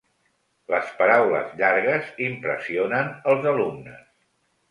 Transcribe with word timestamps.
Les 0.73 0.87
paraules 1.01 1.51
llargues 1.59 2.09
impressionen 2.29 3.13
els 3.35 3.47
alumnes. 3.55 4.03